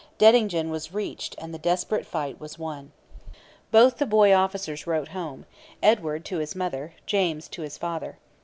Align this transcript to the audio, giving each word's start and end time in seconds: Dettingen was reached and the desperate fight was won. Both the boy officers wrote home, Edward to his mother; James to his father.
Dettingen 0.17 0.71
was 0.71 0.95
reached 0.95 1.35
and 1.37 1.53
the 1.53 1.59
desperate 1.59 2.07
fight 2.07 2.39
was 2.39 2.57
won. 2.57 2.91
Both 3.69 3.99
the 3.99 4.07
boy 4.07 4.33
officers 4.33 4.87
wrote 4.87 5.09
home, 5.09 5.45
Edward 5.83 6.25
to 6.25 6.39
his 6.39 6.55
mother; 6.55 6.95
James 7.05 7.47
to 7.49 7.61
his 7.61 7.77
father. 7.77 8.17